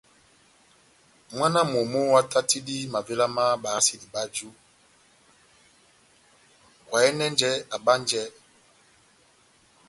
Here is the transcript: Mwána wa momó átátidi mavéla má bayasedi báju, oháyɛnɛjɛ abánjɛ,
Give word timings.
Mwána 1.33 1.59
wa 1.63 1.67
momó 1.73 2.01
átátidi 2.19 2.77
mavéla 2.93 3.25
má 3.35 3.43
bayasedi 3.63 4.07
báju, 4.13 4.49
oháyɛnɛjɛ 6.91 7.49
abánjɛ, 7.75 8.21